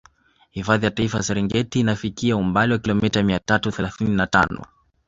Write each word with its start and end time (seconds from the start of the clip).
Hifadhi 0.51 0.85
ya 0.85 0.91
Taifa 0.91 1.17
ya 1.17 1.23
Serengeti 1.23 1.79
inafikika 1.79 2.35
umbali 2.35 2.73
wa 2.73 2.79
kilomita 2.79 3.23
mia 3.23 3.39
tatu 3.39 3.71
thelathini 3.71 4.15
na 4.15 4.27
tano 4.27 4.65